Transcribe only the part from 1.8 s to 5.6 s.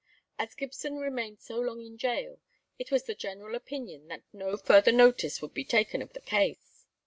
in gaol, it was the general opinion that no further notice would